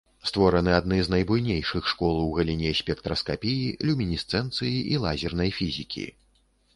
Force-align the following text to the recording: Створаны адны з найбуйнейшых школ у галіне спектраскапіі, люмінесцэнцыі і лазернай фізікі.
Створаны 0.27 0.71
адны 0.75 0.97
з 1.07 1.11
найбуйнейшых 1.13 1.89
школ 1.91 2.15
у 2.21 2.31
галіне 2.37 2.71
спектраскапіі, 2.79 3.67
люмінесцэнцыі 3.91 4.75
і 4.95 4.97
лазернай 5.05 5.51
фізікі. 5.59 6.07